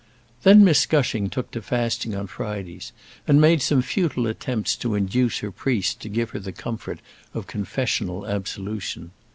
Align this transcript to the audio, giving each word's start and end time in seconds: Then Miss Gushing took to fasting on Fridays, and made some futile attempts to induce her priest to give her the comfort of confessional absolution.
Then 0.41 0.63
Miss 0.63 0.87
Gushing 0.87 1.29
took 1.29 1.51
to 1.51 1.61
fasting 1.61 2.15
on 2.15 2.25
Fridays, 2.25 2.91
and 3.27 3.39
made 3.39 3.61
some 3.61 3.83
futile 3.83 4.25
attempts 4.25 4.75
to 4.77 4.95
induce 4.95 5.37
her 5.45 5.51
priest 5.51 5.99
to 6.01 6.09
give 6.09 6.31
her 6.31 6.39
the 6.39 6.51
comfort 6.51 7.01
of 7.35 7.45
confessional 7.45 8.25
absolution. 8.25 9.11